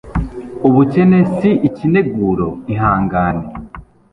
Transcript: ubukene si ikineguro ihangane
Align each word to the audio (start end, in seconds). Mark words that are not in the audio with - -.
ubukene 0.67 1.19
si 1.37 1.49
ikineguro 1.67 2.47
ihangane 2.73 3.45